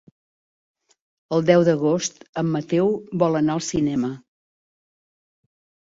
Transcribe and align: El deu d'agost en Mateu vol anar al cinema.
El 1.37 1.45
deu 1.51 1.65
d'agost 1.67 2.19
en 2.45 2.51
Mateu 2.57 2.91
vol 3.25 3.41
anar 3.43 3.57
al 3.61 3.65
cinema. 3.71 4.15